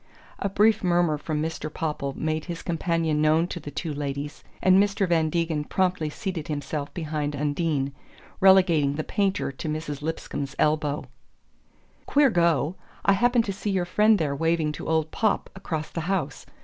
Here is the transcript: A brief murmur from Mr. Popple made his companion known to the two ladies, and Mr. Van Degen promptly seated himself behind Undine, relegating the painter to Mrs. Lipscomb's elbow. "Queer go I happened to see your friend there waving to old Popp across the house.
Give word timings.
A 0.39 0.49
brief 0.49 0.83
murmur 0.83 1.15
from 1.19 1.43
Mr. 1.43 1.71
Popple 1.71 2.15
made 2.17 2.45
his 2.45 2.63
companion 2.63 3.21
known 3.21 3.45
to 3.49 3.59
the 3.59 3.69
two 3.69 3.93
ladies, 3.93 4.43
and 4.59 4.81
Mr. 4.81 5.07
Van 5.07 5.29
Degen 5.29 5.63
promptly 5.63 6.09
seated 6.09 6.47
himself 6.47 6.91
behind 6.95 7.35
Undine, 7.35 7.93
relegating 8.39 8.95
the 8.95 9.03
painter 9.03 9.51
to 9.51 9.69
Mrs. 9.69 10.01
Lipscomb's 10.01 10.55
elbow. 10.57 11.05
"Queer 12.07 12.31
go 12.31 12.73
I 13.05 13.13
happened 13.13 13.45
to 13.45 13.53
see 13.53 13.69
your 13.69 13.85
friend 13.85 14.17
there 14.17 14.35
waving 14.35 14.71
to 14.71 14.89
old 14.89 15.11
Popp 15.11 15.51
across 15.55 15.91
the 15.91 16.01
house. 16.01 16.47